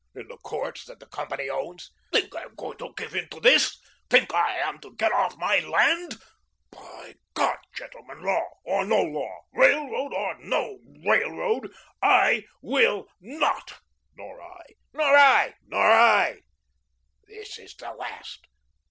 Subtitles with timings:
[0.15, 3.39] In the courts that the company owns?" "Think I am going to give in to
[3.39, 3.77] this?
[4.09, 6.19] Think I am to get off my land?
[6.71, 13.75] By God, gentlemen, law or no law, railroad or no railroad, I WILL NOT."
[14.15, 16.41] "Nor I." "Nor I." "Nor I."
[17.27, 18.47] "This is the last.